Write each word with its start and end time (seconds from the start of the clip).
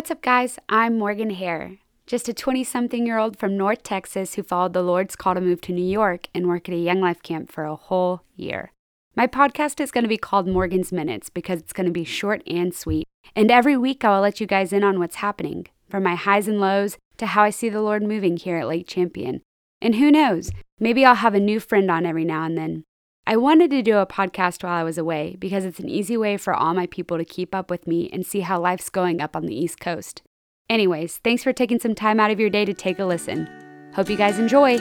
What's 0.00 0.10
up, 0.10 0.22
guys? 0.22 0.58
I'm 0.66 0.96
Morgan 0.96 1.28
Hare, 1.28 1.76
just 2.06 2.26
a 2.26 2.32
20 2.32 2.64
something 2.64 3.06
year 3.06 3.18
old 3.18 3.36
from 3.36 3.54
North 3.54 3.82
Texas 3.82 4.32
who 4.32 4.42
followed 4.42 4.72
the 4.72 4.82
Lord's 4.82 5.14
call 5.14 5.34
to 5.34 5.42
move 5.42 5.60
to 5.60 5.74
New 5.74 5.84
York 5.84 6.26
and 6.34 6.48
work 6.48 6.70
at 6.70 6.74
a 6.74 6.78
Young 6.78 7.02
Life 7.02 7.22
camp 7.22 7.52
for 7.52 7.64
a 7.64 7.76
whole 7.76 8.22
year. 8.34 8.72
My 9.14 9.26
podcast 9.26 9.78
is 9.78 9.90
going 9.90 10.04
to 10.04 10.08
be 10.08 10.16
called 10.16 10.48
Morgan's 10.48 10.90
Minutes 10.90 11.28
because 11.28 11.60
it's 11.60 11.74
going 11.74 11.84
to 11.84 11.92
be 11.92 12.04
short 12.04 12.42
and 12.46 12.74
sweet. 12.74 13.06
And 13.36 13.50
every 13.50 13.76
week 13.76 14.02
I 14.02 14.14
will 14.14 14.22
let 14.22 14.40
you 14.40 14.46
guys 14.46 14.72
in 14.72 14.82
on 14.82 14.98
what's 14.98 15.16
happening, 15.16 15.66
from 15.90 16.02
my 16.02 16.14
highs 16.14 16.48
and 16.48 16.60
lows 16.60 16.96
to 17.18 17.26
how 17.26 17.42
I 17.42 17.50
see 17.50 17.68
the 17.68 17.82
Lord 17.82 18.02
moving 18.02 18.38
here 18.38 18.56
at 18.56 18.68
Lake 18.68 18.88
Champion. 18.88 19.42
And 19.82 19.96
who 19.96 20.10
knows, 20.10 20.50
maybe 20.78 21.04
I'll 21.04 21.16
have 21.16 21.34
a 21.34 21.40
new 21.40 21.60
friend 21.60 21.90
on 21.90 22.06
every 22.06 22.24
now 22.24 22.44
and 22.44 22.56
then. 22.56 22.84
I 23.26 23.36
wanted 23.36 23.70
to 23.70 23.82
do 23.82 23.98
a 23.98 24.06
podcast 24.06 24.64
while 24.64 24.72
I 24.72 24.82
was 24.82 24.98
away 24.98 25.36
because 25.38 25.64
it's 25.64 25.78
an 25.78 25.88
easy 25.88 26.16
way 26.16 26.36
for 26.36 26.54
all 26.54 26.74
my 26.74 26.86
people 26.86 27.18
to 27.18 27.24
keep 27.24 27.54
up 27.54 27.70
with 27.70 27.86
me 27.86 28.08
and 28.12 28.26
see 28.26 28.40
how 28.40 28.58
life's 28.58 28.90
going 28.90 29.20
up 29.20 29.36
on 29.36 29.46
the 29.46 29.54
East 29.54 29.78
Coast. 29.78 30.22
Anyways, 30.68 31.18
thanks 31.18 31.42
for 31.42 31.52
taking 31.52 31.78
some 31.78 31.94
time 31.94 32.18
out 32.18 32.30
of 32.30 32.40
your 32.40 32.50
day 32.50 32.64
to 32.64 32.74
take 32.74 32.98
a 32.98 33.04
listen. 33.04 33.48
Hope 33.94 34.08
you 34.08 34.16
guys 34.16 34.38
enjoy. 34.38 34.78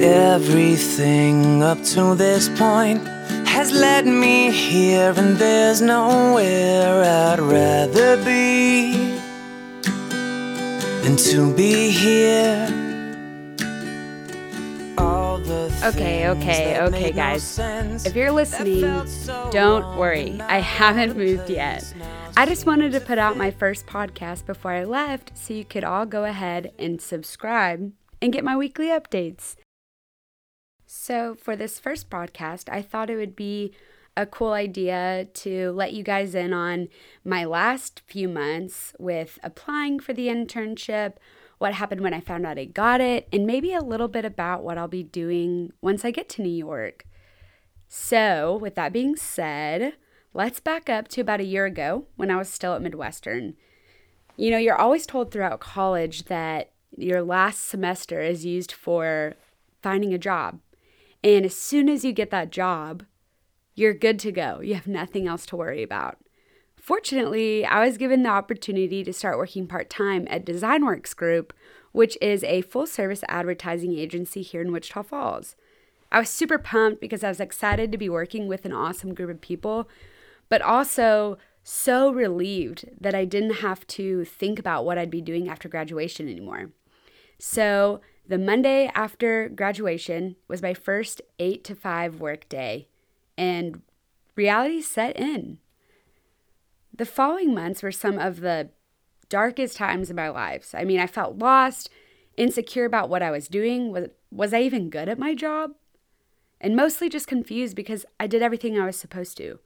Everything 0.00 1.62
up 1.62 1.82
to 1.82 2.14
this 2.14 2.48
point 2.58 3.06
has 3.46 3.72
led 3.72 4.06
me 4.06 4.50
here, 4.50 5.12
and 5.16 5.36
there's 5.36 5.80
nowhere 5.80 7.02
I'd 7.02 7.40
rather 7.40 8.16
be 8.24 9.16
than 11.02 11.16
to 11.16 11.54
be 11.54 11.90
here. 11.90 12.85
Okay, 15.86 16.28
okay, 16.30 16.80
okay, 16.80 17.12
guys. 17.12 17.60
If 18.04 18.16
you're 18.16 18.32
listening, 18.32 18.80
don't 19.52 19.96
worry. 19.96 20.40
I 20.40 20.58
haven't 20.58 21.16
moved 21.16 21.48
yet. 21.48 21.94
I 22.36 22.44
just 22.44 22.66
wanted 22.66 22.90
to 22.90 23.00
put 23.00 23.18
out 23.18 23.36
my 23.36 23.52
first 23.52 23.86
podcast 23.86 24.46
before 24.46 24.72
I 24.72 24.82
left 24.82 25.38
so 25.38 25.54
you 25.54 25.64
could 25.64 25.84
all 25.84 26.04
go 26.04 26.24
ahead 26.24 26.72
and 26.76 27.00
subscribe 27.00 27.92
and 28.20 28.32
get 28.32 28.42
my 28.42 28.56
weekly 28.56 28.88
updates. 28.88 29.54
So, 30.86 31.36
for 31.36 31.54
this 31.54 31.78
first 31.78 32.10
podcast, 32.10 32.68
I 32.68 32.82
thought 32.82 33.08
it 33.08 33.16
would 33.16 33.36
be 33.36 33.72
a 34.16 34.26
cool 34.26 34.54
idea 34.54 35.28
to 35.34 35.70
let 35.70 35.92
you 35.92 36.02
guys 36.02 36.34
in 36.34 36.52
on 36.52 36.88
my 37.24 37.44
last 37.44 38.02
few 38.06 38.28
months 38.28 38.92
with 38.98 39.38
applying 39.44 40.00
for 40.00 40.12
the 40.12 40.26
internship, 40.26 41.12
what 41.58 41.74
happened 41.74 42.00
when 42.00 42.14
I 42.14 42.20
found 42.20 42.46
out 42.46 42.58
I 42.58 42.66
got 42.66 43.00
it, 43.00 43.28
and 43.32 43.46
maybe 43.46 43.72
a 43.72 43.80
little 43.80 44.08
bit 44.08 44.24
about 44.24 44.62
what 44.62 44.76
I'll 44.76 44.88
be 44.88 45.02
doing 45.02 45.72
once 45.80 46.04
I 46.04 46.10
get 46.10 46.28
to 46.30 46.42
New 46.42 46.48
York. 46.48 47.04
So, 47.88 48.58
with 48.60 48.74
that 48.74 48.92
being 48.92 49.16
said, 49.16 49.94
let's 50.34 50.60
back 50.60 50.90
up 50.90 51.08
to 51.08 51.20
about 51.20 51.40
a 51.40 51.44
year 51.44 51.64
ago 51.64 52.06
when 52.16 52.30
I 52.30 52.36
was 52.36 52.48
still 52.48 52.74
at 52.74 52.82
Midwestern. 52.82 53.54
You 54.36 54.50
know, 54.50 54.58
you're 54.58 54.78
always 54.78 55.06
told 55.06 55.30
throughout 55.30 55.60
college 55.60 56.24
that 56.24 56.72
your 56.96 57.22
last 57.22 57.66
semester 57.66 58.20
is 58.20 58.44
used 58.44 58.72
for 58.72 59.34
finding 59.82 60.12
a 60.12 60.18
job. 60.18 60.60
And 61.24 61.44
as 61.46 61.56
soon 61.56 61.88
as 61.88 62.04
you 62.04 62.12
get 62.12 62.30
that 62.30 62.50
job, 62.50 63.04
you're 63.74 63.94
good 63.94 64.18
to 64.20 64.32
go. 64.32 64.60
You 64.60 64.74
have 64.74 64.86
nothing 64.86 65.26
else 65.26 65.46
to 65.46 65.56
worry 65.56 65.82
about. 65.82 66.18
Fortunately, 66.86 67.66
I 67.66 67.84
was 67.84 67.98
given 67.98 68.22
the 68.22 68.28
opportunity 68.28 69.02
to 69.02 69.12
start 69.12 69.38
working 69.38 69.66
part 69.66 69.90
time 69.90 70.24
at 70.30 70.46
DesignWorks 70.46 71.16
Group, 71.16 71.52
which 71.90 72.16
is 72.22 72.44
a 72.44 72.60
full 72.60 72.86
service 72.86 73.24
advertising 73.26 73.98
agency 73.98 74.40
here 74.40 74.60
in 74.60 74.70
Wichita 74.70 75.02
Falls. 75.02 75.56
I 76.12 76.20
was 76.20 76.30
super 76.30 76.58
pumped 76.58 77.00
because 77.00 77.24
I 77.24 77.28
was 77.28 77.40
excited 77.40 77.90
to 77.90 77.98
be 77.98 78.08
working 78.08 78.46
with 78.46 78.64
an 78.64 78.72
awesome 78.72 79.14
group 79.14 79.30
of 79.30 79.40
people, 79.40 79.88
but 80.48 80.62
also 80.62 81.38
so 81.64 82.12
relieved 82.12 82.88
that 83.00 83.16
I 83.16 83.24
didn't 83.24 83.56
have 83.56 83.84
to 83.88 84.24
think 84.24 84.60
about 84.60 84.84
what 84.84 84.96
I'd 84.96 85.10
be 85.10 85.20
doing 85.20 85.48
after 85.48 85.68
graduation 85.68 86.28
anymore. 86.28 86.70
So, 87.40 88.00
the 88.28 88.38
Monday 88.38 88.92
after 88.94 89.48
graduation 89.48 90.36
was 90.46 90.62
my 90.62 90.72
first 90.72 91.20
8 91.40 91.64
to 91.64 91.74
5 91.74 92.20
work 92.20 92.48
day, 92.48 92.86
and 93.36 93.82
reality 94.36 94.80
set 94.82 95.16
in. 95.16 95.58
The 96.96 97.04
following 97.06 97.54
months 97.54 97.82
were 97.82 97.92
some 97.92 98.18
of 98.18 98.40
the 98.40 98.70
darkest 99.28 99.76
times 99.76 100.08
in 100.08 100.16
my 100.16 100.30
life. 100.30 100.74
I 100.74 100.84
mean, 100.84 100.98
I 100.98 101.06
felt 101.06 101.38
lost, 101.38 101.90
insecure 102.36 102.86
about 102.86 103.10
what 103.10 103.22
I 103.22 103.30
was 103.30 103.48
doing. 103.48 103.92
Was, 103.92 104.08
was 104.30 104.54
I 104.54 104.62
even 104.62 104.88
good 104.88 105.08
at 105.08 105.18
my 105.18 105.34
job? 105.34 105.72
And 106.58 106.74
mostly 106.74 107.10
just 107.10 107.26
confused 107.26 107.76
because 107.76 108.06
I 108.18 108.26
did 108.26 108.40
everything 108.40 108.78
I 108.78 108.86
was 108.86 108.96
supposed 108.96 109.36
to. 109.36 109.58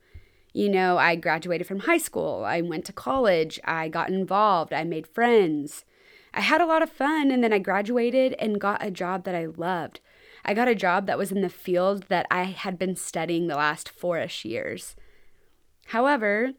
You 0.53 0.69
know, 0.69 0.99
I 0.99 1.15
graduated 1.15 1.69
from 1.69 1.81
high 1.81 1.99
school, 1.99 2.43
I 2.45 2.61
went 2.61 2.85
to 2.87 2.93
college, 2.93 3.61
I 3.65 3.89
got 3.89 4.11
involved, 4.11 4.73
I 4.73 4.83
made 4.83 5.07
friends. 5.07 5.85
I 6.35 6.41
had 6.41 6.61
a 6.61 6.67
lot 6.67 6.83
of 6.83 6.91
fun, 6.91 7.31
and 7.31 7.45
then 7.45 7.53
I 7.53 7.61
graduated 7.61 8.35
and 8.41 8.61
got 8.61 8.85
a 8.85 8.91
job 8.91 9.23
that 9.25 9.37
I 9.37 9.47
loved. 9.47 10.01
I 10.45 10.55
got 10.55 10.67
a 10.67 10.75
job 10.75 11.07
that 11.07 11.19
was 11.19 11.31
in 11.31 11.43
the 11.43 11.49
field 11.49 12.05
that 12.09 12.27
I 12.33 12.45
had 12.45 12.79
been 12.79 12.97
studying 12.97 13.47
the 13.47 13.55
last 13.55 13.89
four-ish 13.89 14.45
years. 14.45 14.97
However, 15.87 16.55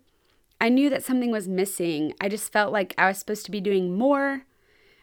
I 0.62 0.70
knew 0.70 0.92
that 0.92 1.04
something 1.04 1.32
was 1.32 1.48
missing. 1.48 2.14
I 2.22 2.30
just 2.30 2.54
felt 2.54 2.72
like 2.72 2.94
I 2.96 3.08
was 3.08 3.18
supposed 3.18 3.46
to 3.46 3.52
be 3.52 3.60
doing 3.60 3.98
more. 3.98 4.44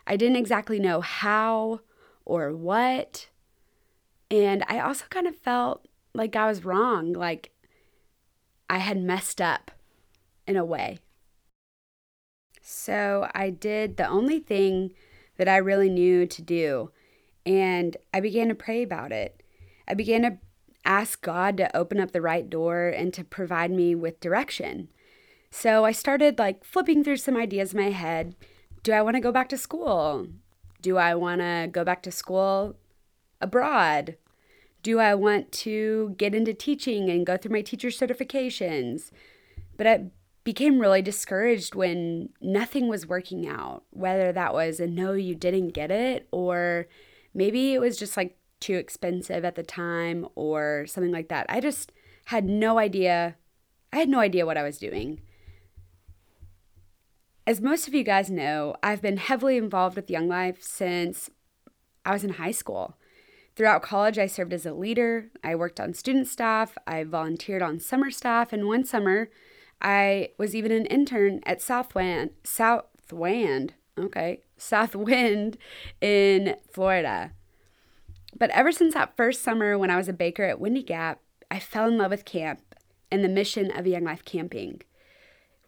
I 0.07 0.17
didn't 0.17 0.37
exactly 0.37 0.79
know 0.79 1.01
how 1.01 1.81
or 2.25 2.55
what. 2.55 3.29
And 4.31 4.65
I 4.69 4.79
also 4.79 5.07
kind 5.11 5.27
of 5.27 5.37
felt 5.37 5.85
like 6.15 6.37
I 6.37 6.47
was 6.47 6.65
wrong, 6.65 7.13
like 7.13 7.51
I 8.71 8.79
had 8.79 9.03
messed 9.03 9.41
up 9.41 9.73
in 10.47 10.57
a 10.57 10.65
way. 10.65 11.01
So 12.63 13.29
I 13.35 13.51
did 13.51 13.97
the 13.97 14.07
only 14.07 14.39
thing 14.39 14.93
that 15.39 15.49
I 15.49 15.57
really 15.57 15.91
knew 15.91 16.25
to 16.27 16.43
do, 16.43 16.93
and 17.45 17.97
I 18.15 18.21
began 18.21 18.49
to 18.49 18.55
pray 18.55 18.83
about 18.83 19.11
it. 19.11 19.43
I 19.89 19.95
began 19.95 20.23
to 20.23 20.39
ask 20.85 21.21
God 21.21 21.57
to 21.57 21.77
open 21.77 21.99
up 21.99 22.13
the 22.13 22.21
right 22.21 22.49
door 22.49 22.89
and 22.89 23.13
to 23.15 23.25
provide 23.25 23.73
me 23.73 23.97
with 23.97 24.21
direction. 24.21 24.89
So 25.51 25.85
I 25.85 25.93
started 25.93 26.39
like 26.39 26.65
flipping 26.65 27.03
through 27.03 27.17
some 27.17 27.37
ideas 27.37 27.73
in 27.73 27.81
my 27.81 27.91
head. 27.91 28.37
Do 28.83 28.93
I 28.93 29.03
want 29.03 29.17
to 29.17 29.21
go 29.21 29.33
back 29.33 29.49
to 29.51 29.59
school? 29.59 30.29
Do 30.83 30.97
I 30.97 31.15
want 31.15 31.41
to 31.41 31.69
go 31.71 31.85
back 31.85 32.03
to 32.05 32.11
school 32.11 32.77
abroad? 33.41 34.17
Do 34.83 35.01
I 35.01 35.15
want 35.15 35.51
to 35.53 36.15
get 36.17 36.35
into 36.35 36.55
teaching 36.55 37.11
and 37.11 37.27
go 37.27 37.37
through 37.37 37.53
my 37.53 37.63
teacher 37.63 37.89
certifications? 37.89 39.11
But 39.77 39.87
I 39.87 40.05
became 40.45 40.79
really 40.79 41.03
discouraged 41.03 41.75
when 41.75 42.31
nothing 42.41 42.89
was 42.89 43.07
working 43.07 43.47
out, 43.47 43.83
whether 43.91 44.33
that 44.33 44.55
was 44.55 44.81
a 44.81 44.87
no, 44.87 45.13
you 45.13 45.35
didn't 45.35 45.75
get 45.75 45.91
it, 45.91 46.29
or 46.31 46.87
maybe 47.35 47.75
it 47.75 47.81
was 47.81 47.97
just 47.97 48.17
like 48.17 48.39
too 48.61 48.75
expensive 48.75 49.45
at 49.45 49.57
the 49.57 49.63
time 49.63 50.27
or 50.37 50.87
something 50.87 51.13
like 51.13 51.29
that. 51.29 51.47
I 51.49 51.61
just 51.61 51.93
had 52.27 52.45
no 52.45 52.79
idea. 52.79 53.37
I 53.93 53.97
had 53.97 54.09
no 54.09 54.21
idea 54.21 54.47
what 54.47 54.57
I 54.57 54.63
was 54.63 54.79
doing. 54.79 55.21
As 57.49 57.63
most 57.63 57.89
of 57.89 57.95
you 57.95 58.05
guys 58.05 58.29
know, 58.29 58.77
I've 58.83 59.01
been 59.01 59.17
heavily 59.17 59.57
involved 59.57 59.97
with 59.97 60.11
Young 60.11 60.29
Life 60.29 60.63
since 60.63 61.31
I 62.05 62.13
was 62.13 62.23
in 62.23 62.35
high 62.35 62.51
school. 62.51 62.99
Throughout 63.57 63.81
college, 63.81 64.19
I 64.19 64.27
served 64.27 64.53
as 64.53 64.67
a 64.67 64.75
leader. 64.75 65.31
I 65.43 65.55
worked 65.55 65.81
on 65.81 65.95
student 65.95 66.29
staff. 66.29 66.77
I 66.87 67.05
volunteered 67.05 67.63
on 67.63 67.81
summer 67.81 68.11
staff. 68.11 68.53
And 68.53 68.69
one 68.69 68.85
summer, 68.85 69.31
I 69.81 70.33
was 70.37 70.55
even 70.55 70.71
an 70.73 70.85
intern 70.85 71.41
at 71.47 71.63
Southwind, 71.63 72.33
Southwind, 72.45 73.73
okay, 73.99 74.43
Southwind 74.59 75.57
in 76.03 76.55
Florida. 76.71 77.33
But 78.39 78.51
ever 78.51 78.73
since 78.73 78.93
that 78.93 79.17
first 79.17 79.43
summer 79.43 79.79
when 79.79 79.89
I 79.89 79.97
was 79.97 80.11
a 80.11 80.13
baker 80.13 80.45
at 80.45 80.61
Windy 80.61 80.83
Gap, 80.83 81.23
I 81.51 81.61
fell 81.61 81.89
in 81.89 81.97
love 81.97 82.11
with 82.11 82.27
camp 82.27 82.61
and 83.11 83.25
the 83.25 83.29
mission 83.31 83.71
of 83.71 83.87
Young 83.87 84.05
Life 84.05 84.27
Camping 84.27 84.83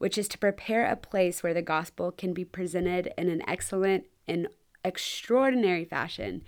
which 0.00 0.16
is 0.16 0.28
to 0.28 0.38
prepare 0.38 0.86
a 0.86 0.96
place 0.96 1.42
where 1.42 1.52
the 1.52 1.60
gospel 1.60 2.10
can 2.10 2.32
be 2.32 2.42
presented 2.42 3.12
in 3.18 3.28
an 3.28 3.42
excellent 3.46 4.06
and 4.26 4.48
extraordinary 4.82 5.84
fashion. 5.84 6.42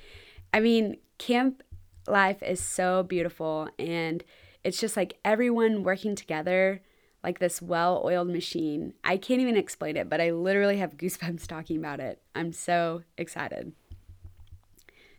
I 0.55 0.61
mean, 0.61 0.97
camp 1.19 1.63
life 2.07 2.43
is 2.43 2.61
so 2.61 3.03
beautiful 3.03 3.69
and 3.79 4.25
it's 4.65 4.81
just 4.81 4.97
like 4.97 5.19
everyone 5.23 5.83
working 5.83 6.15
together 6.15 6.81
like 7.23 7.41
this 7.41 7.61
well 7.61 8.01
oiled 8.03 8.29
machine. 8.29 8.95
I 9.05 9.19
can't 9.19 9.43
even 9.43 9.59
explain 9.59 9.99
it, 9.99 10.09
but 10.09 10.19
I 10.19 10.31
literally 10.31 10.79
have 10.79 10.97
goosebumps 10.97 11.47
talking 11.47 11.77
about 11.77 12.01
it. 12.01 12.23
I'm 12.35 12.55
so 12.55 13.03
excited. 13.19 13.73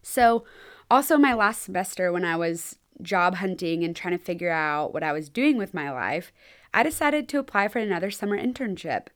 So, 0.01 0.43
also, 0.89 1.19
my 1.19 1.35
last 1.35 1.61
semester, 1.61 2.11
when 2.11 2.25
I 2.25 2.35
was 2.35 2.77
job 2.99 3.35
hunting 3.35 3.83
and 3.83 3.95
trying 3.95 4.17
to 4.17 4.23
figure 4.23 4.49
out 4.49 4.91
what 4.91 5.03
I 5.03 5.11
was 5.11 5.29
doing 5.29 5.55
with 5.55 5.75
my 5.75 5.91
life, 5.91 6.31
I 6.73 6.83
decided 6.83 7.29
to 7.29 7.39
apply 7.39 7.67
for 7.67 7.79
another 7.79 8.09
summer 8.11 8.37
internship. 8.37 9.07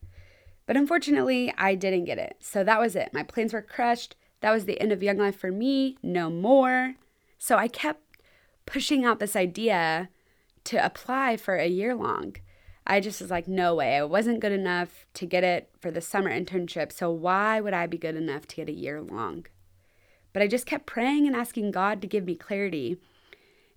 But 0.66 0.78
unfortunately, 0.78 1.54
I 1.58 1.76
didn't 1.76 2.06
get 2.06 2.18
it. 2.18 2.38
So 2.42 2.64
that 2.64 2.80
was 2.80 2.96
it. 2.96 3.14
My 3.14 3.24
plans 3.24 3.54
were 3.54 3.62
crushed. 3.62 4.16
That 4.42 4.52
was 4.52 4.66
the 4.66 4.80
end 4.80 4.92
of 4.92 5.02
Young 5.02 5.18
Life 5.18 5.38
for 5.40 5.52
me. 5.52 5.98
No 6.04 6.30
more. 6.30 6.96
So 7.40 7.56
I 7.56 7.68
kept 7.68 8.02
pushing 8.66 9.06
out 9.06 9.20
this 9.20 9.36
idea 9.36 10.10
to 10.66 10.86
apply 10.86 11.38
for 11.38 11.56
a 11.56 11.68
year 11.68 11.96
long. 11.96 12.36
I 12.86 13.00
just 13.00 13.22
was 13.22 13.32
like, 13.32 13.48
no 13.48 13.76
way. 13.76 13.98
I 13.98 14.04
wasn't 14.04 14.40
good 14.40 14.52
enough 14.52 15.06
to 15.16 15.26
get 15.26 15.44
it 15.44 15.70
for 15.80 15.90
the 15.90 16.02
summer 16.02 16.30
internship. 16.30 16.92
So 16.92 17.10
why 17.12 17.60
would 17.60 17.74
I 17.74 17.88
be 17.88 17.98
good 17.98 18.16
enough 18.16 18.48
to 18.48 18.56
get 18.56 18.70
a 18.70 18.74
year 18.74 19.02
long? 19.02 19.46
But 20.34 20.42
I 20.42 20.48
just 20.48 20.66
kept 20.66 20.86
praying 20.86 21.28
and 21.28 21.36
asking 21.36 21.72
God 21.72 22.02
to 22.02 22.08
give 22.08 22.26
me 22.26 22.36
clarity. 22.36 22.98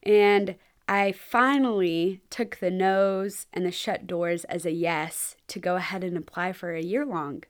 And 0.03 0.57
I 0.91 1.13
finally 1.13 2.21
took 2.31 2.59
the 2.59 2.69
no's 2.69 3.47
and 3.53 3.65
the 3.65 3.71
shut 3.71 4.09
doors 4.09 4.43
as 4.47 4.67
a 4.67 4.73
yes 4.73 5.37
to 5.47 5.61
go 5.61 5.77
ahead 5.77 6.03
and 6.03 6.17
apply 6.17 6.53
for 6.53 6.75
a 6.75 6.83
year 6.83 7.07
long. 7.07 7.45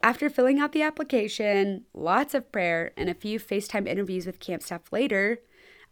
After 0.00 0.30
filling 0.30 0.60
out 0.60 0.70
the 0.70 0.82
application, 0.82 1.84
lots 1.92 2.32
of 2.32 2.52
prayer, 2.52 2.92
and 2.96 3.10
a 3.10 3.14
few 3.14 3.40
FaceTime 3.40 3.88
interviews 3.88 4.24
with 4.24 4.38
camp 4.38 4.62
staff 4.62 4.92
later, 4.92 5.40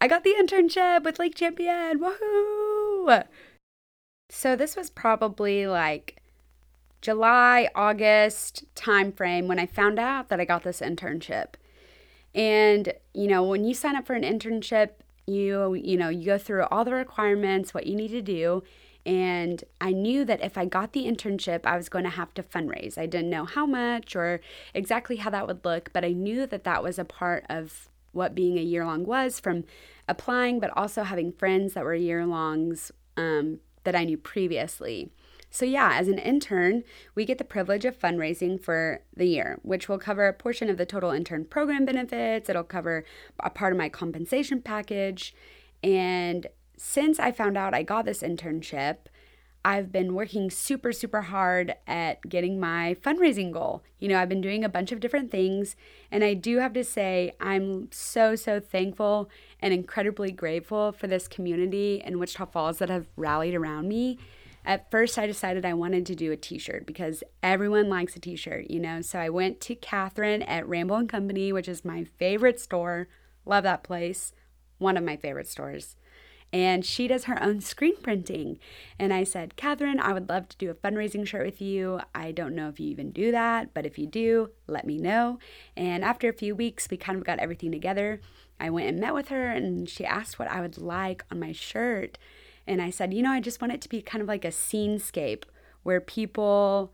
I 0.00 0.06
got 0.06 0.22
the 0.22 0.36
internship 0.40 1.02
with 1.02 1.18
Lake 1.18 1.34
Champion. 1.34 1.98
Woohoo! 1.98 3.24
So 4.30 4.54
this 4.54 4.76
was 4.76 4.88
probably 4.88 5.66
like 5.66 6.22
July, 7.00 7.68
August 7.74 8.66
timeframe 8.76 9.48
when 9.48 9.58
I 9.58 9.66
found 9.66 9.98
out 9.98 10.28
that 10.28 10.38
I 10.38 10.44
got 10.44 10.62
this 10.62 10.80
internship. 10.80 11.54
And 12.36 12.92
you 13.12 13.26
know, 13.26 13.42
when 13.42 13.64
you 13.64 13.74
sign 13.74 13.96
up 13.96 14.06
for 14.06 14.14
an 14.14 14.22
internship, 14.22 14.90
you 15.26 15.74
you 15.74 15.96
know, 15.96 16.08
you 16.08 16.26
go 16.26 16.38
through 16.38 16.64
all 16.70 16.84
the 16.84 16.92
requirements, 16.92 17.74
what 17.74 17.86
you 17.86 17.94
need 17.94 18.10
to 18.12 18.22
do, 18.22 18.62
and 19.04 19.64
I 19.80 19.92
knew 19.92 20.24
that 20.24 20.42
if 20.42 20.56
I 20.56 20.64
got 20.64 20.92
the 20.92 21.06
internship, 21.06 21.60
I 21.64 21.76
was 21.76 21.88
going 21.88 22.04
to 22.04 22.10
have 22.10 22.32
to 22.34 22.42
fundraise. 22.42 22.96
I 22.96 23.06
didn't 23.06 23.30
know 23.30 23.44
how 23.44 23.66
much 23.66 24.14
or 24.14 24.40
exactly 24.74 25.16
how 25.16 25.30
that 25.30 25.46
would 25.46 25.64
look, 25.64 25.90
but 25.92 26.04
I 26.04 26.12
knew 26.12 26.46
that 26.46 26.64
that 26.64 26.82
was 26.82 26.98
a 26.98 27.04
part 27.04 27.44
of 27.48 27.88
what 28.12 28.34
being 28.34 28.58
a 28.58 28.62
year 28.62 28.84
long 28.84 29.04
was 29.04 29.40
from 29.40 29.64
applying, 30.08 30.60
but 30.60 30.70
also 30.76 31.02
having 31.02 31.32
friends 31.32 31.74
that 31.74 31.84
were 31.84 31.94
year 31.94 32.24
longs 32.26 32.92
um, 33.16 33.58
that 33.84 33.96
I 33.96 34.04
knew 34.04 34.18
previously. 34.18 35.10
So, 35.54 35.66
yeah, 35.66 35.92
as 35.92 36.08
an 36.08 36.18
intern, 36.18 36.82
we 37.14 37.26
get 37.26 37.36
the 37.36 37.44
privilege 37.44 37.84
of 37.84 37.98
fundraising 37.98 38.58
for 38.58 39.02
the 39.14 39.26
year, 39.26 39.60
which 39.62 39.86
will 39.86 39.98
cover 39.98 40.26
a 40.26 40.32
portion 40.32 40.70
of 40.70 40.78
the 40.78 40.86
total 40.86 41.10
intern 41.10 41.44
program 41.44 41.84
benefits. 41.84 42.48
It'll 42.48 42.64
cover 42.64 43.04
a 43.38 43.50
part 43.50 43.74
of 43.74 43.78
my 43.78 43.90
compensation 43.90 44.62
package. 44.62 45.34
And 45.82 46.46
since 46.78 47.20
I 47.20 47.32
found 47.32 47.58
out 47.58 47.74
I 47.74 47.82
got 47.82 48.06
this 48.06 48.22
internship, 48.22 48.96
I've 49.62 49.92
been 49.92 50.14
working 50.14 50.50
super, 50.50 50.90
super 50.90 51.20
hard 51.20 51.74
at 51.86 52.22
getting 52.28 52.58
my 52.58 52.96
fundraising 53.04 53.52
goal. 53.52 53.82
You 54.00 54.08
know, 54.08 54.18
I've 54.18 54.30
been 54.30 54.40
doing 54.40 54.64
a 54.64 54.70
bunch 54.70 54.90
of 54.90 55.00
different 55.00 55.30
things, 55.30 55.76
and 56.10 56.24
I 56.24 56.32
do 56.32 56.60
have 56.60 56.72
to 56.72 56.82
say, 56.82 57.34
I'm 57.40 57.92
so, 57.92 58.36
so 58.36 58.58
thankful 58.58 59.28
and 59.60 59.74
incredibly 59.74 60.32
grateful 60.32 60.92
for 60.92 61.06
this 61.06 61.28
community 61.28 62.02
in 62.04 62.18
Wichita 62.18 62.46
Falls 62.46 62.78
that 62.78 62.88
have 62.88 63.06
rallied 63.16 63.54
around 63.54 63.86
me. 63.86 64.18
At 64.64 64.90
first, 64.90 65.18
I 65.18 65.26
decided 65.26 65.64
I 65.64 65.74
wanted 65.74 66.06
to 66.06 66.14
do 66.14 66.32
a 66.32 66.36
t 66.36 66.58
shirt 66.58 66.86
because 66.86 67.24
everyone 67.42 67.88
likes 67.88 68.16
a 68.16 68.20
t 68.20 68.36
shirt, 68.36 68.70
you 68.70 68.78
know. 68.78 69.00
So 69.02 69.18
I 69.18 69.28
went 69.28 69.60
to 69.62 69.74
Catherine 69.74 70.42
at 70.42 70.68
Ramble 70.68 70.96
and 70.96 71.08
Company, 71.08 71.52
which 71.52 71.68
is 71.68 71.84
my 71.84 72.04
favorite 72.04 72.60
store. 72.60 73.08
Love 73.44 73.64
that 73.64 73.82
place. 73.82 74.32
One 74.78 74.96
of 74.96 75.04
my 75.04 75.16
favorite 75.16 75.48
stores 75.48 75.96
and 76.52 76.84
she 76.84 77.08
does 77.08 77.24
her 77.24 77.42
own 77.42 77.60
screen 77.60 77.96
printing. 78.02 78.58
And 78.98 79.12
I 79.12 79.24
said, 79.24 79.56
Catherine, 79.56 79.98
I 79.98 80.12
would 80.12 80.28
love 80.28 80.48
to 80.50 80.56
do 80.58 80.70
a 80.70 80.74
fundraising 80.74 81.26
shirt 81.26 81.46
with 81.46 81.62
you. 81.62 82.00
I 82.14 82.30
don't 82.32 82.54
know 82.54 82.68
if 82.68 82.78
you 82.78 82.88
even 82.90 83.10
do 83.10 83.32
that, 83.32 83.72
but 83.72 83.86
if 83.86 83.98
you 83.98 84.06
do, 84.06 84.50
let 84.66 84.86
me 84.86 84.98
know. 84.98 85.38
And 85.76 86.04
after 86.04 86.28
a 86.28 86.34
few 86.34 86.54
weeks, 86.54 86.88
we 86.90 86.98
kind 86.98 87.16
of 87.16 87.24
got 87.24 87.38
everything 87.38 87.72
together. 87.72 88.20
I 88.60 88.68
went 88.70 88.88
and 88.88 89.00
met 89.00 89.14
with 89.14 89.28
her, 89.28 89.50
and 89.50 89.88
she 89.88 90.04
asked 90.04 90.38
what 90.38 90.48
I 90.48 90.60
would 90.60 90.78
like 90.78 91.24
on 91.30 91.40
my 91.40 91.52
shirt. 91.52 92.18
And 92.66 92.80
I 92.80 92.90
said, 92.90 93.12
you 93.12 93.22
know, 93.22 93.30
I 93.30 93.40
just 93.40 93.60
want 93.60 93.72
it 93.72 93.80
to 93.82 93.88
be 93.88 94.02
kind 94.02 94.22
of 94.22 94.28
like 94.28 94.44
a 94.44 94.48
scenescape 94.48 95.44
where 95.82 96.00
people 96.00 96.92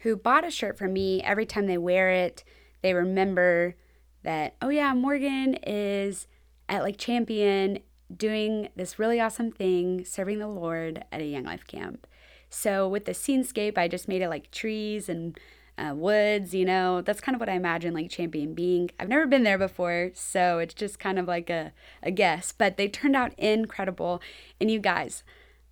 who 0.00 0.16
bought 0.16 0.46
a 0.46 0.50
shirt 0.50 0.76
from 0.76 0.92
me, 0.92 1.22
every 1.22 1.46
time 1.46 1.66
they 1.66 1.78
wear 1.78 2.10
it, 2.10 2.44
they 2.82 2.92
remember 2.92 3.76
that, 4.22 4.56
oh, 4.60 4.68
yeah, 4.68 4.92
Morgan 4.92 5.54
is 5.66 6.26
at 6.68 6.82
Lake 6.82 6.98
Champion 6.98 7.78
doing 8.14 8.68
this 8.76 8.98
really 8.98 9.20
awesome 9.20 9.50
thing, 9.50 10.04
serving 10.04 10.38
the 10.38 10.48
Lord 10.48 11.04
at 11.10 11.20
a 11.20 11.24
Young 11.24 11.44
Life 11.44 11.66
camp. 11.66 12.06
So 12.50 12.86
with 12.86 13.06
the 13.06 13.12
scenescape, 13.12 13.78
I 13.78 13.88
just 13.88 14.08
made 14.08 14.22
it 14.22 14.28
like 14.28 14.50
trees 14.50 15.08
and 15.08 15.38
uh, 15.78 15.94
woods, 15.94 16.54
you 16.54 16.64
know, 16.64 17.00
that's 17.00 17.20
kind 17.20 17.34
of 17.34 17.40
what 17.40 17.48
I 17.48 17.54
imagine 17.54 17.94
Lake 17.94 18.10
Champion 18.10 18.54
being. 18.54 18.90
I've 19.00 19.08
never 19.08 19.26
been 19.26 19.42
there 19.42 19.58
before, 19.58 20.10
so 20.14 20.58
it's 20.58 20.74
just 20.74 20.98
kind 20.98 21.18
of 21.18 21.26
like 21.26 21.50
a, 21.50 21.72
a 22.02 22.10
guess, 22.10 22.52
but 22.52 22.76
they 22.76 22.88
turned 22.88 23.16
out 23.16 23.38
incredible. 23.38 24.20
And 24.60 24.70
you 24.70 24.78
guys, 24.78 25.24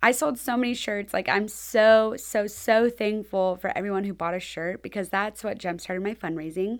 I 0.03 0.11
sold 0.11 0.39
so 0.39 0.57
many 0.57 0.73
shirts. 0.73 1.13
Like, 1.13 1.29
I'm 1.29 1.47
so, 1.47 2.15
so, 2.17 2.47
so 2.47 2.89
thankful 2.89 3.57
for 3.57 3.75
everyone 3.77 4.03
who 4.03 4.13
bought 4.13 4.33
a 4.33 4.39
shirt 4.39 4.81
because 4.81 5.09
that's 5.09 5.43
what 5.43 5.59
jumpstarted 5.59 6.03
my 6.03 6.15
fundraising. 6.15 6.79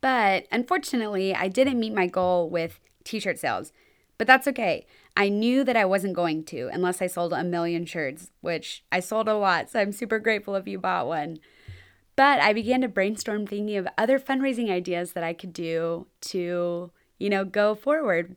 But 0.00 0.46
unfortunately, 0.50 1.34
I 1.34 1.48
didn't 1.48 1.80
meet 1.80 1.94
my 1.94 2.06
goal 2.06 2.50
with 2.50 2.80
t 3.04 3.20
shirt 3.20 3.38
sales. 3.38 3.72
But 4.18 4.26
that's 4.26 4.48
okay. 4.48 4.86
I 5.16 5.28
knew 5.28 5.62
that 5.64 5.76
I 5.76 5.84
wasn't 5.84 6.14
going 6.14 6.44
to 6.44 6.68
unless 6.72 7.02
I 7.02 7.06
sold 7.06 7.32
a 7.32 7.44
million 7.44 7.84
shirts, 7.84 8.30
which 8.40 8.84
I 8.90 9.00
sold 9.00 9.28
a 9.28 9.36
lot. 9.36 9.70
So 9.70 9.80
I'm 9.80 9.92
super 9.92 10.18
grateful 10.18 10.54
if 10.54 10.66
you 10.66 10.78
bought 10.78 11.06
one. 11.06 11.38
But 12.16 12.40
I 12.40 12.54
began 12.54 12.80
to 12.80 12.88
brainstorm 12.88 13.46
thinking 13.46 13.76
of 13.76 13.86
other 13.98 14.18
fundraising 14.18 14.70
ideas 14.70 15.12
that 15.12 15.22
I 15.22 15.34
could 15.34 15.52
do 15.52 16.06
to, 16.22 16.90
you 17.18 17.30
know, 17.30 17.44
go 17.44 17.74
forward. 17.74 18.36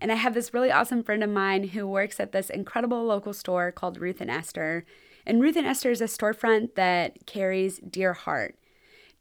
And 0.00 0.12
I 0.12 0.16
have 0.16 0.34
this 0.34 0.52
really 0.52 0.70
awesome 0.70 1.02
friend 1.02 1.24
of 1.24 1.30
mine 1.30 1.68
who 1.68 1.86
works 1.86 2.20
at 2.20 2.32
this 2.32 2.50
incredible 2.50 3.02
local 3.04 3.32
store 3.32 3.72
called 3.72 3.98
Ruth 3.98 4.20
and 4.20 4.30
Esther. 4.30 4.84
And 5.24 5.40
Ruth 5.40 5.56
and 5.56 5.66
Esther 5.66 5.90
is 5.90 6.02
a 6.02 6.04
storefront 6.04 6.74
that 6.74 7.26
carries 7.26 7.78
Dear 7.78 8.12
Heart. 8.12 8.58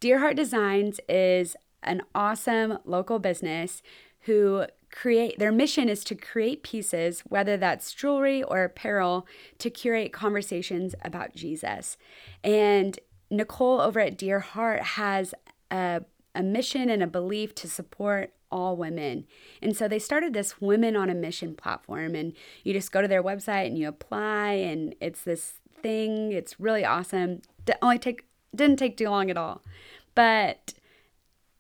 Dear 0.02 0.20
Heart 0.20 0.36
Designs 0.36 1.00
is 1.08 1.56
an 1.82 2.02
awesome 2.14 2.80
local 2.84 3.20
business 3.20 3.82
who 4.22 4.66
create 4.92 5.40
their 5.40 5.52
mission 5.52 5.90
is 5.90 6.04
to 6.04 6.14
create 6.14 6.62
pieces 6.62 7.22
whether 7.22 7.58
that's 7.58 7.94
jewelry 7.94 8.44
or 8.44 8.64
apparel 8.64 9.26
to 9.58 9.70
curate 9.70 10.14
conversations 10.14 10.94
about 11.04 11.34
jesus 11.34 11.98
and 12.44 13.00
nicole 13.34 13.82
over 13.82 14.00
at 14.00 14.18
dear 14.18 14.40
heart 14.40 14.82
has 14.82 15.34
a, 15.72 16.02
a 16.36 16.44
mission 16.44 16.90
and 16.90 17.04
a 17.04 17.08
belief 17.08 17.54
to 17.56 17.68
support 17.68 18.34
all 18.52 18.78
women. 18.78 19.26
And 19.62 19.76
so 19.76 19.88
they 19.88 20.00
started 20.00 20.34
this 20.34 20.62
women 20.62 20.96
on 20.96 21.10
a 21.10 21.16
mission 21.16 21.56
platform 21.56 22.16
and 22.16 22.34
you 22.64 22.74
just 22.74 22.92
go 22.92 23.02
to 23.02 23.08
their 23.08 23.24
website 23.24 23.68
and 23.68 23.78
you 23.78 23.88
apply 23.88 24.52
and 24.52 24.96
it's 25.02 25.24
this 25.24 25.56
thing. 25.82 26.32
It's 26.32 26.60
really 26.60 26.86
awesome. 26.86 27.42
It 27.68 27.78
only 27.82 28.00
take 28.00 28.26
didn't 28.56 28.78
take 28.78 28.98
too 28.98 29.10
long 29.10 29.30
at 29.32 29.38
all. 29.38 29.64
But 30.16 30.76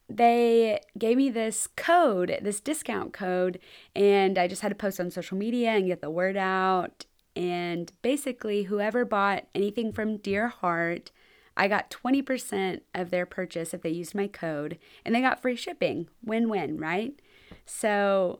they 0.07 0.79
gave 0.97 1.17
me 1.17 1.29
this 1.29 1.67
code, 1.75 2.37
this 2.41 2.59
discount 2.59 3.13
code, 3.13 3.59
and 3.95 4.37
I 4.37 4.47
just 4.47 4.61
had 4.61 4.69
to 4.69 4.75
post 4.75 4.99
on 4.99 5.09
social 5.09 5.37
media 5.37 5.71
and 5.71 5.87
get 5.87 6.01
the 6.01 6.11
word 6.11 6.37
out. 6.37 7.05
And 7.35 7.91
basically, 8.03 8.63
whoever 8.63 9.05
bought 9.05 9.47
anything 9.55 9.91
from 9.91 10.17
Dear 10.17 10.49
Heart, 10.49 11.11
I 11.55 11.67
got 11.67 11.91
20% 11.91 12.81
of 12.95 13.09
their 13.09 13.25
purchase 13.25 13.73
if 13.73 13.81
they 13.81 13.89
used 13.89 14.15
my 14.15 14.27
code, 14.27 14.77
and 15.05 15.13
they 15.13 15.21
got 15.21 15.41
free 15.41 15.55
shipping. 15.55 16.07
Win 16.23 16.49
win, 16.49 16.77
right? 16.77 17.13
So 17.65 18.39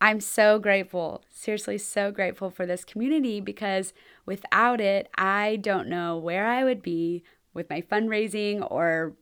I'm 0.00 0.20
so 0.20 0.58
grateful, 0.58 1.22
seriously, 1.30 1.78
so 1.78 2.10
grateful 2.10 2.50
for 2.50 2.66
this 2.66 2.84
community 2.84 3.40
because 3.40 3.94
without 4.26 4.80
it, 4.80 5.08
I 5.16 5.56
don't 5.56 5.88
know 5.88 6.18
where 6.18 6.46
I 6.46 6.64
would 6.64 6.82
be 6.82 7.22
with 7.54 7.70
my 7.70 7.80
fundraising 7.80 8.66
or 8.70 9.14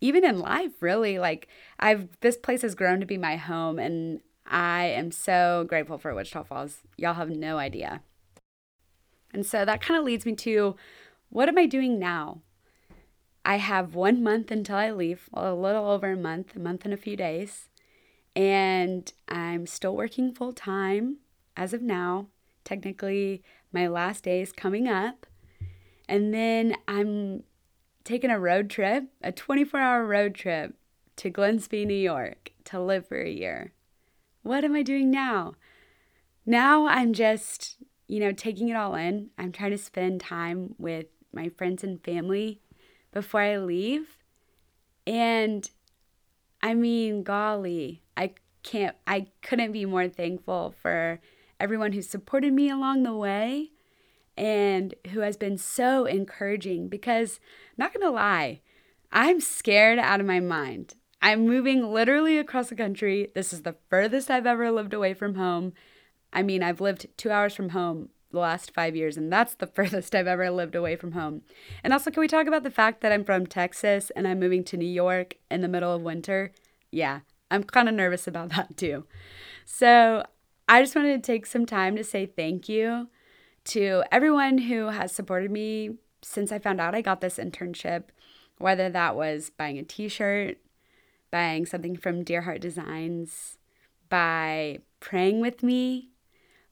even 0.00 0.24
in 0.24 0.38
life, 0.38 0.82
really. 0.82 1.18
Like 1.18 1.48
I've 1.78 2.08
this 2.20 2.36
place 2.36 2.62
has 2.62 2.74
grown 2.74 3.00
to 3.00 3.06
be 3.06 3.16
my 3.16 3.36
home 3.36 3.78
and 3.78 4.20
I 4.46 4.86
am 4.86 5.10
so 5.10 5.64
grateful 5.68 5.98
for 5.98 6.14
Wichita 6.14 6.44
Falls. 6.44 6.82
Y'all 6.96 7.14
have 7.14 7.30
no 7.30 7.58
idea. 7.58 8.02
And 9.32 9.44
so 9.44 9.64
that 9.64 9.80
kind 9.80 9.98
of 9.98 10.04
leads 10.04 10.26
me 10.26 10.34
to 10.36 10.76
what 11.30 11.48
am 11.48 11.58
I 11.58 11.66
doing 11.66 11.98
now? 11.98 12.42
I 13.44 13.56
have 13.56 13.94
one 13.94 14.22
month 14.22 14.50
until 14.50 14.76
I 14.76 14.90
leave, 14.90 15.28
a 15.32 15.54
little 15.54 15.86
over 15.86 16.12
a 16.12 16.16
month, 16.16 16.54
a 16.56 16.58
month 16.58 16.84
and 16.84 16.92
a 16.92 16.98
few 16.98 17.16
days. 17.16 17.68
And 18.36 19.10
I'm 19.28 19.66
still 19.66 19.96
working 19.96 20.34
full 20.34 20.52
time 20.52 21.18
as 21.56 21.72
of 21.72 21.82
now. 21.82 22.26
Technically, 22.64 23.42
my 23.72 23.86
last 23.86 24.24
day 24.24 24.42
is 24.42 24.52
coming 24.52 24.88
up. 24.88 25.26
And 26.08 26.32
then 26.32 26.76
I'm 26.86 27.44
taking 28.04 28.30
a 28.30 28.40
road 28.40 28.70
trip, 28.70 29.04
a 29.22 29.32
24 29.32 29.80
hour 29.80 30.04
road 30.04 30.34
trip 30.34 30.74
to 31.16 31.30
Glen 31.30 31.58
Spey, 31.58 31.84
New 31.84 31.94
York 31.94 32.52
to 32.64 32.80
live 32.80 33.06
for 33.08 33.20
a 33.20 33.30
year. 33.30 33.72
What 34.42 34.64
am 34.64 34.74
I 34.74 34.82
doing 34.82 35.10
now? 35.10 35.54
Now 36.46 36.86
I'm 36.86 37.12
just, 37.12 37.76
you 38.06 38.20
know, 38.20 38.32
taking 38.32 38.68
it 38.68 38.76
all 38.76 38.94
in. 38.94 39.30
I'm 39.36 39.52
trying 39.52 39.72
to 39.72 39.78
spend 39.78 40.20
time 40.20 40.74
with 40.78 41.06
my 41.32 41.50
friends 41.50 41.84
and 41.84 42.02
family 42.02 42.60
before 43.12 43.40
I 43.40 43.58
leave. 43.58 44.18
And 45.06 45.68
I 46.62 46.74
mean, 46.74 47.22
golly, 47.22 48.02
I 48.16 48.34
can't, 48.62 48.96
I 49.06 49.28
couldn't 49.42 49.72
be 49.72 49.84
more 49.84 50.08
thankful 50.08 50.74
for 50.82 51.20
everyone 51.60 51.92
who 51.92 52.02
supported 52.02 52.52
me 52.52 52.70
along 52.70 53.02
the 53.02 53.14
way 53.14 53.70
and 54.36 54.94
who 55.12 55.20
has 55.20 55.36
been 55.36 55.58
so 55.58 56.04
encouraging 56.04 56.88
because, 56.88 57.40
not 57.76 57.92
gonna 57.92 58.10
lie, 58.10 58.60
I'm 59.10 59.40
scared 59.40 59.98
out 59.98 60.20
of 60.20 60.26
my 60.26 60.40
mind. 60.40 60.94
I'm 61.20 61.46
moving 61.46 61.92
literally 61.92 62.38
across 62.38 62.68
the 62.68 62.76
country. 62.76 63.32
This 63.34 63.52
is 63.52 63.62
the 63.62 63.74
furthest 63.90 64.30
I've 64.30 64.46
ever 64.46 64.70
lived 64.70 64.94
away 64.94 65.14
from 65.14 65.34
home. 65.34 65.72
I 66.32 66.42
mean, 66.42 66.62
I've 66.62 66.80
lived 66.80 67.08
two 67.16 67.30
hours 67.30 67.54
from 67.54 67.70
home 67.70 68.10
the 68.30 68.38
last 68.38 68.74
five 68.74 68.94
years, 68.94 69.16
and 69.16 69.32
that's 69.32 69.54
the 69.54 69.66
furthest 69.74 70.14
I've 70.14 70.26
ever 70.26 70.50
lived 70.50 70.74
away 70.74 70.96
from 70.96 71.12
home. 71.12 71.42
And 71.82 71.92
also, 71.92 72.10
can 72.10 72.20
we 72.20 72.28
talk 72.28 72.46
about 72.46 72.62
the 72.62 72.70
fact 72.70 73.00
that 73.00 73.12
I'm 73.12 73.24
from 73.24 73.46
Texas 73.46 74.10
and 74.16 74.26
I'm 74.26 74.40
moving 74.40 74.64
to 74.64 74.76
New 74.76 74.86
York 74.86 75.36
in 75.50 75.60
the 75.60 75.68
middle 75.68 75.94
of 75.94 76.02
winter? 76.02 76.52
Yeah, 76.90 77.20
I'm 77.50 77.64
kind 77.64 77.88
of 77.88 77.94
nervous 77.94 78.26
about 78.26 78.48
that 78.56 78.76
too. 78.76 79.04
So, 79.64 80.24
I 80.68 80.82
just 80.82 80.94
wanted 80.94 81.22
to 81.22 81.32
take 81.32 81.46
some 81.46 81.64
time 81.64 81.96
to 81.96 82.04
say 82.04 82.26
thank 82.26 82.68
you 82.68 83.08
to 83.64 84.02
everyone 84.12 84.58
who 84.58 84.88
has 84.88 85.12
supported 85.12 85.50
me 85.50 85.90
since 86.22 86.52
I 86.52 86.58
found 86.58 86.80
out 86.80 86.94
I 86.94 87.00
got 87.00 87.20
this 87.20 87.38
internship, 87.38 88.04
whether 88.58 88.90
that 88.90 89.16
was 89.16 89.50
buying 89.50 89.78
a 89.78 89.82
t 89.82 90.08
shirt, 90.08 90.58
buying 91.30 91.66
something 91.66 91.96
from 91.96 92.24
Dear 92.24 92.42
Heart 92.42 92.60
Designs, 92.60 93.58
by 94.08 94.80
praying 95.00 95.40
with 95.40 95.62
me, 95.62 96.08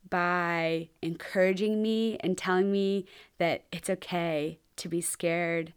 by 0.08 0.88
encouraging 1.02 1.82
me 1.82 2.16
and 2.20 2.36
telling 2.36 2.70
me 2.70 3.06
that 3.38 3.64
it's 3.72 3.90
okay 3.90 4.58
to 4.76 4.88
be 4.88 5.00
scared 5.00 5.72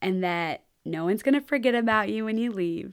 and 0.00 0.22
that 0.22 0.62
no 0.84 1.04
one's 1.04 1.22
going 1.22 1.34
to 1.34 1.40
forget 1.40 1.74
about 1.74 2.08
you 2.08 2.24
when 2.24 2.38
you 2.38 2.52
leave. 2.52 2.92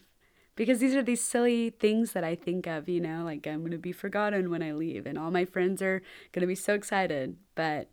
Because 0.55 0.79
these 0.79 0.95
are 0.95 1.03
these 1.03 1.21
silly 1.21 1.69
things 1.69 2.13
that 2.13 2.23
I 2.23 2.35
think 2.35 2.65
of, 2.65 2.87
you 2.87 3.01
know, 3.01 3.23
like 3.25 3.45
I'm 3.45 3.59
going 3.59 3.71
to 3.71 3.77
be 3.77 3.91
forgotten 3.91 4.49
when 4.49 4.63
I 4.63 4.71
leave 4.71 5.05
and 5.05 5.17
all 5.17 5.29
my 5.29 5.43
friends 5.43 5.81
are 5.81 6.01
going 6.31 6.41
to 6.41 6.47
be 6.47 6.55
so 6.55 6.73
excited, 6.73 7.35
but 7.55 7.89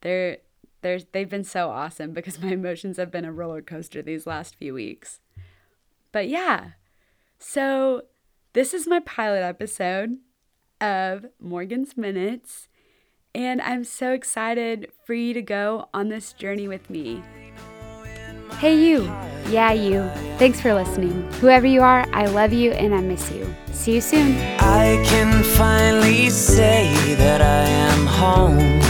they're 0.00 0.38
they're 0.80 1.00
they've 1.12 1.28
been 1.28 1.44
so 1.44 1.70
awesome 1.70 2.12
because 2.12 2.40
my 2.40 2.48
emotions 2.52 2.96
have 2.96 3.10
been 3.10 3.26
a 3.26 3.32
roller 3.32 3.60
coaster 3.60 4.00
these 4.00 4.26
last 4.26 4.54
few 4.54 4.72
weeks. 4.72 5.20
But 6.10 6.28
yeah. 6.28 6.70
So 7.38 8.02
this 8.54 8.72
is 8.72 8.86
my 8.86 9.00
pilot 9.00 9.42
episode 9.42 10.16
of 10.80 11.26
Morgan's 11.40 11.96
Minutes, 11.96 12.68
and 13.34 13.60
I'm 13.60 13.84
so 13.84 14.12
excited 14.12 14.90
for 15.04 15.14
you 15.14 15.34
to 15.34 15.42
go 15.42 15.88
on 15.92 16.08
this 16.08 16.32
journey 16.32 16.68
with 16.68 16.88
me. 16.90 17.22
Hey, 18.58 18.74
you. 18.76 19.04
Yeah, 19.48 19.72
you. 19.72 20.08
Thanks 20.38 20.60
for 20.60 20.74
listening. 20.74 21.30
Whoever 21.34 21.66
you 21.66 21.80
are, 21.82 22.06
I 22.12 22.26
love 22.26 22.52
you 22.52 22.72
and 22.72 22.94
I 22.94 23.00
miss 23.00 23.30
you. 23.30 23.54
See 23.72 23.94
you 23.94 24.00
soon. 24.00 24.36
I 24.58 25.02
can 25.06 25.44
finally 25.44 26.28
say 26.30 27.14
that 27.14 27.40
I 27.40 27.68
am 27.68 28.06
home. 28.06 28.87